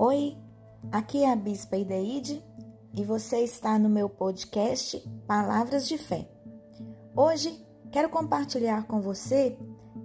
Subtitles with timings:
[0.00, 0.38] Oi,
[0.92, 2.40] aqui é a Bispa Ideide
[2.94, 6.30] e você está no meu podcast Palavras de Fé.
[7.16, 9.58] Hoje quero compartilhar com você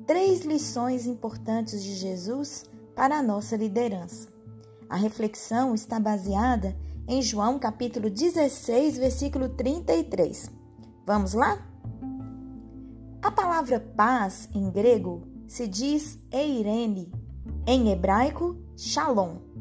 [0.08, 2.66] três lições importantes de Jesus
[2.96, 4.30] para a nossa liderança.
[4.90, 6.76] A reflexão está baseada
[7.08, 10.50] em João capítulo 16, versículo 33.
[11.06, 11.64] Vamos lá?
[13.22, 17.12] A palavra paz em grego se diz eirene,
[17.68, 19.53] em hebraico shalom.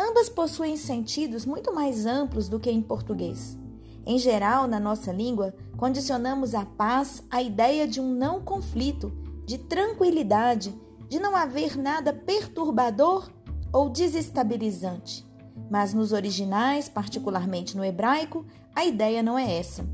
[0.00, 3.58] Ambas possuem sentidos muito mais amplos do que em português.
[4.06, 9.12] Em geral, na nossa língua, condicionamos a paz à ideia de um não conflito,
[9.44, 10.74] de tranquilidade,
[11.06, 13.30] de não haver nada perturbador
[13.70, 15.28] ou desestabilizante.
[15.70, 19.86] Mas nos originais, particularmente no hebraico, a ideia não é essa.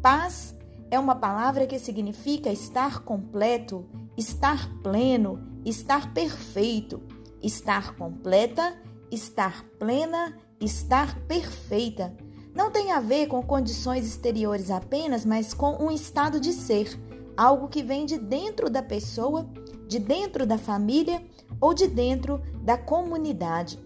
[0.00, 0.56] Paz
[0.90, 7.02] é uma palavra que significa estar completo, estar pleno, estar perfeito,
[7.42, 8.74] estar completa,
[9.10, 12.16] estar plena, estar perfeita.
[12.54, 16.98] Não tem a ver com condições exteriores apenas, mas com um estado de ser,
[17.36, 19.48] algo que vem de dentro da pessoa,
[19.86, 21.22] de dentro da família
[21.60, 23.78] ou de dentro da comunidade.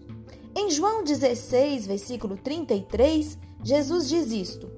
[0.55, 4.69] Em João 16, versículo 33, Jesus diz isto: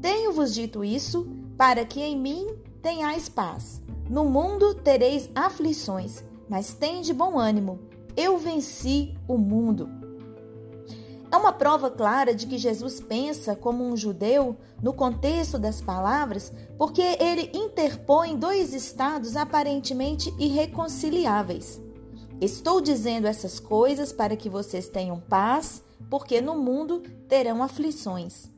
[0.00, 1.26] Tenho-vos dito isso
[1.56, 3.80] para que em mim tenhais paz.
[4.10, 7.78] No mundo tereis aflições, mas tende bom ânimo.
[8.16, 9.88] Eu venci o mundo.
[11.30, 16.52] É uma prova clara de que Jesus pensa como um judeu no contexto das palavras,
[16.76, 21.80] porque ele interpõe dois estados aparentemente irreconciliáveis.
[22.38, 28.50] Estou dizendo essas coisas para que vocês tenham paz, porque no mundo terão aflições.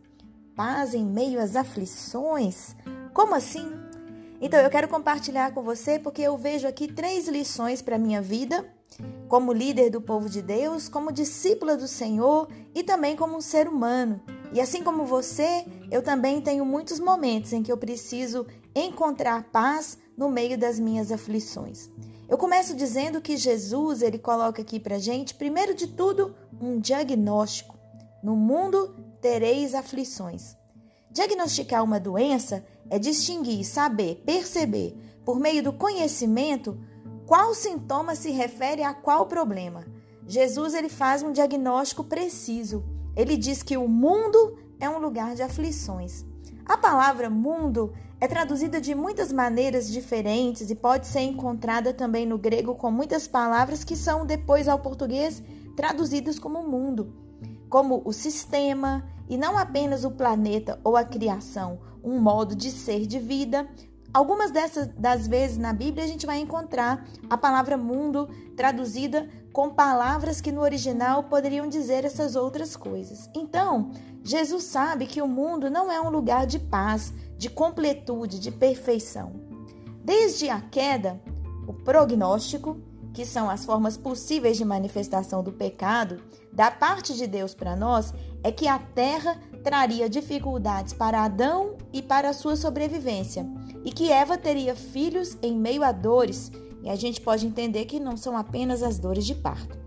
[0.57, 2.75] Paz em meio às aflições?
[3.13, 3.71] Como assim?
[4.41, 8.69] Então eu quero compartilhar com você porque eu vejo aqui três lições para minha vida,
[9.29, 13.69] como líder do povo de Deus, como discípula do Senhor e também como um ser
[13.69, 14.21] humano.
[14.53, 19.99] E assim como você, eu também tenho muitos momentos em que eu preciso encontrar paz
[20.17, 21.91] no meio das minhas aflições.
[22.29, 27.77] Eu começo dizendo que Jesus, ele coloca aqui pra gente, primeiro de tudo, um diagnóstico.
[28.23, 30.57] No mundo tereis aflições.
[31.11, 36.79] Diagnosticar uma doença é distinguir, saber, perceber, por meio do conhecimento,
[37.27, 39.85] qual sintoma se refere a qual problema.
[40.27, 42.85] Jesus ele faz um diagnóstico preciso.
[43.17, 46.25] Ele diz que o mundo é um lugar de aflições.
[46.67, 52.39] A palavra mundo é traduzida de muitas maneiras diferentes e pode ser encontrada também no
[52.39, 55.43] grego com muitas palavras que são depois ao português
[55.77, 57.13] traduzidas como mundo,
[57.69, 63.07] como o sistema, e não apenas o planeta ou a criação, um modo de ser
[63.07, 63.69] de vida.
[64.15, 69.71] Algumas dessas das vezes na Bíblia a gente vai encontrar a palavra mundo traduzida com
[69.71, 73.29] palavras que no original poderiam dizer essas outras coisas.
[73.35, 73.91] Então,
[74.23, 79.33] Jesus sabe que o mundo não é um lugar de paz, de completude, de perfeição.
[80.05, 81.21] Desde a queda,
[81.67, 82.81] o prognóstico,
[83.13, 88.15] que são as formas possíveis de manifestação do pecado, da parte de Deus para nós,
[88.45, 93.47] é que a terra traria dificuldades para Adão e para a sua sobrevivência,
[93.85, 96.51] e que Eva teria filhos em meio a dores,
[96.83, 99.79] e a gente pode entender que não são apenas as dores de parto.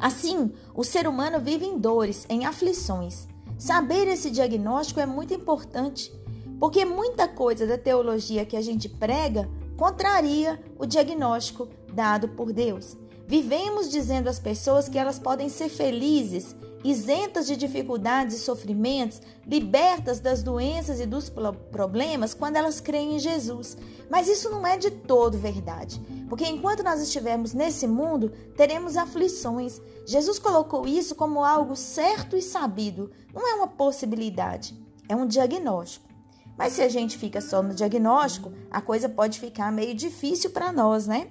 [0.00, 3.26] Assim, o ser humano vive em dores, em aflições.
[3.58, 6.12] Saber esse diagnóstico é muito importante,
[6.60, 12.96] porque muita coisa da teologia que a gente prega contraria o diagnóstico dado por Deus.
[13.28, 20.18] Vivemos dizendo às pessoas que elas podem ser felizes, isentas de dificuldades e sofrimentos, libertas
[20.18, 21.30] das doenças e dos
[21.70, 23.76] problemas quando elas creem em Jesus.
[24.10, 29.78] Mas isso não é de todo verdade, porque enquanto nós estivermos nesse mundo, teremos aflições.
[30.06, 34.74] Jesus colocou isso como algo certo e sabido, não é uma possibilidade,
[35.06, 36.08] é um diagnóstico.
[36.56, 40.72] Mas se a gente fica só no diagnóstico, a coisa pode ficar meio difícil para
[40.72, 41.28] nós, né?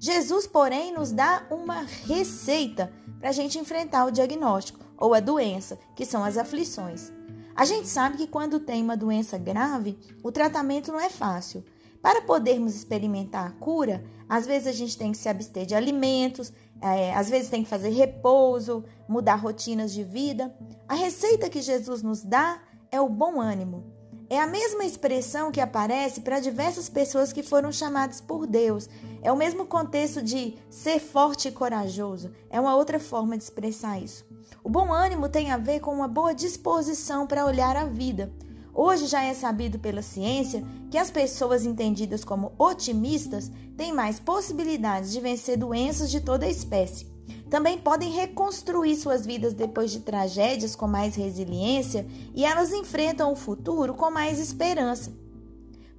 [0.00, 5.78] Jesus, porém, nos dá uma receita para a gente enfrentar o diagnóstico ou a doença,
[5.96, 7.12] que são as aflições.
[7.54, 11.64] A gente sabe que quando tem uma doença grave, o tratamento não é fácil.
[12.00, 16.52] Para podermos experimentar a cura, às vezes a gente tem que se abster de alimentos,
[16.80, 20.54] é, às vezes tem que fazer repouso, mudar rotinas de vida.
[20.86, 22.62] A receita que Jesus nos dá
[22.92, 23.97] é o bom ânimo.
[24.30, 28.86] É a mesma expressão que aparece para diversas pessoas que foram chamadas por Deus.
[29.22, 32.30] É o mesmo contexto de ser forte e corajoso.
[32.50, 34.26] É uma outra forma de expressar isso.
[34.62, 38.30] O bom ânimo tem a ver com uma boa disposição para olhar a vida.
[38.74, 45.10] Hoje já é sabido pela ciência que as pessoas entendidas como otimistas têm mais possibilidades
[45.10, 47.17] de vencer doenças de toda espécie.
[47.50, 53.36] Também podem reconstruir suas vidas depois de tragédias com mais resiliência e elas enfrentam o
[53.36, 55.12] futuro com mais esperança.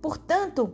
[0.01, 0.74] Portanto,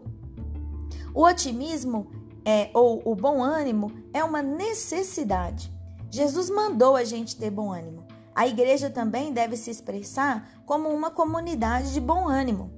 [1.13, 2.07] o otimismo
[2.43, 5.71] é, ou o bom ânimo é uma necessidade.
[6.11, 8.05] Jesus mandou a gente ter bom ânimo.
[8.35, 12.69] A igreja também deve se expressar como uma comunidade de bom ânimo.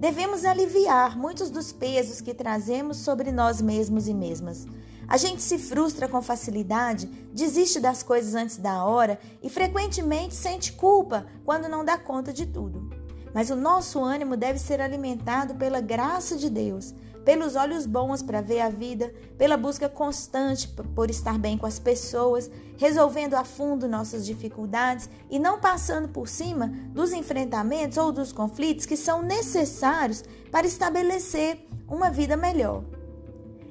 [0.00, 4.66] Devemos aliviar muitos dos pesos que trazemos sobre nós mesmos e mesmas.
[5.06, 10.72] A gente se frustra com facilidade, desiste das coisas antes da hora e frequentemente sente
[10.72, 12.99] culpa quando não dá conta de tudo.
[13.34, 16.94] Mas o nosso ânimo deve ser alimentado pela graça de Deus,
[17.24, 21.78] pelos olhos bons para ver a vida, pela busca constante por estar bem com as
[21.78, 28.32] pessoas, resolvendo a fundo nossas dificuldades e não passando por cima dos enfrentamentos ou dos
[28.32, 32.82] conflitos que são necessários para estabelecer uma vida melhor.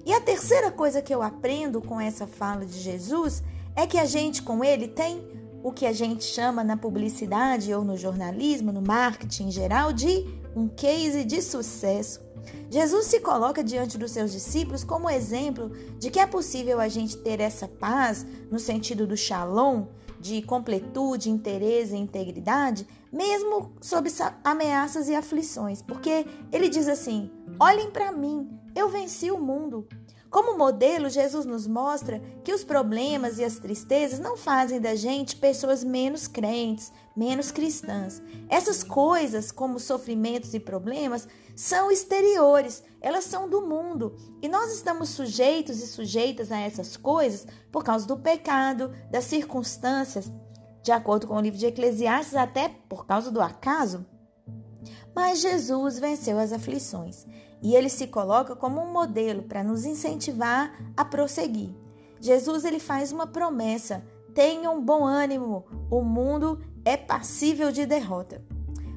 [0.06, 3.44] E a terceira coisa que eu aprendo com essa fala de Jesus
[3.76, 7.84] é que a gente com ele tem o que a gente chama na publicidade ou
[7.84, 10.26] no jornalismo, no marketing em geral, de
[10.56, 12.22] um case de sucesso.
[12.70, 17.18] Jesus se coloca diante dos seus discípulos como exemplo de que é possível a gente
[17.18, 19.88] ter essa paz no sentido do shalom,
[20.20, 24.10] de completude, interesse e integridade, mesmo sob
[24.44, 29.88] ameaças e aflições, porque ele diz assim: olhem para mim, eu venci o mundo.
[30.30, 35.36] Como modelo, Jesus nos mostra que os problemas e as tristezas não fazem da gente
[35.36, 38.22] pessoas menos crentes, menos cristãs.
[38.48, 44.16] Essas coisas, como sofrimentos e problemas, são exteriores, elas são do mundo.
[44.40, 50.32] E nós estamos sujeitos e sujeitas a essas coisas por causa do pecado, das circunstâncias,
[50.84, 54.06] de acordo com o livro de Eclesiastes, até por causa do acaso.
[55.16, 57.25] Mas Jesus venceu as aflições
[57.62, 61.76] e ele se coloca como um modelo para nos incentivar a prosseguir.
[62.22, 64.04] Jesus ele faz uma promessa:
[64.34, 68.44] tenham bom ânimo, o mundo é passível de derrota.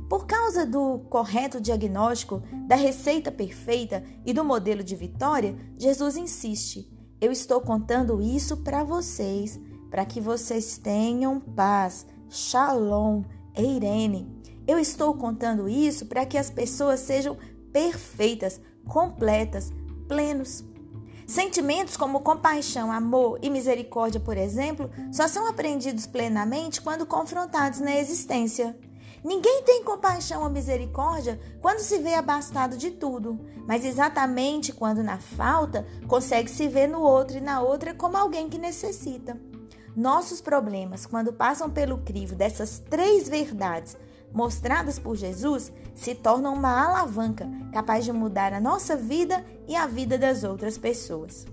[0.09, 6.93] Por causa do correto diagnóstico, da receita perfeita e do modelo de vitória, Jesus insiste:
[7.23, 13.23] eu estou contando isso para vocês, para que vocês tenham paz, shalom,
[13.55, 14.29] eirene.
[14.67, 17.37] Eu estou contando isso para que as pessoas sejam
[17.73, 19.73] perfeitas, completas,
[20.07, 20.65] plenos.
[21.27, 27.97] Sentimentos como compaixão, amor e misericórdia, por exemplo, só são aprendidos plenamente quando confrontados na
[27.97, 28.77] existência.
[29.25, 35.19] Ninguém tem compaixão ou misericórdia quando se vê abastado de tudo, mas exatamente quando na
[35.19, 39.41] falta consegue se ver no outro e na outra como alguém que necessita.
[39.95, 43.97] Nossos problemas, quando passam pelo crivo dessas três verdades,
[44.33, 49.87] mostradas por Jesus se tornam uma alavanca capaz de mudar a nossa vida e a
[49.87, 51.47] vida das outras pessoas.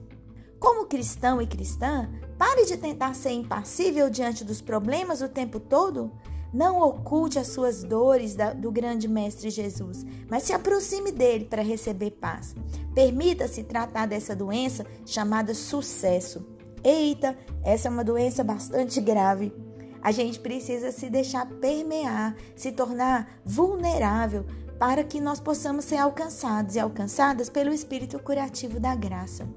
[0.60, 6.12] Como cristão e cristã, pare de tentar ser impassível diante dos problemas o tempo todo.
[6.54, 12.12] Não oculte as suas dores do grande Mestre Jesus, mas se aproxime dele para receber
[12.12, 12.56] paz.
[12.94, 16.46] Permita-se tratar dessa doença chamada sucesso.
[16.84, 19.54] Eita, essa é uma doença bastante grave
[20.02, 24.46] a gente precisa se deixar permear, se tornar vulnerável
[24.80, 29.48] para que nós possamos ser alcançados e alcançadas pelo Espírito curativo da graça.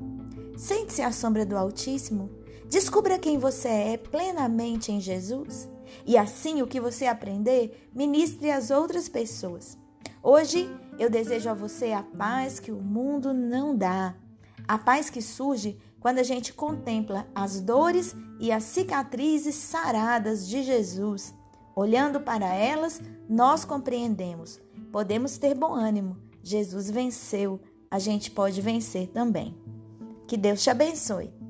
[0.57, 2.31] Sente-se à sombra do Altíssimo.
[2.69, 5.69] Descubra quem você é plenamente em Jesus.
[6.07, 9.79] E assim, o que você aprender, ministre às outras pessoas.
[10.23, 14.15] Hoje, eu desejo a você a paz que o mundo não dá.
[14.67, 20.65] A paz que surge quando a gente contempla as dores e as cicatrizes saradas de
[20.65, 21.33] Jesus.
[21.77, 24.61] Olhando para elas, nós compreendemos.
[24.91, 26.19] Podemos ter bom ânimo.
[26.43, 29.57] Jesus venceu, a gente pode vencer também.
[30.27, 31.42] Que Deus te abençoe.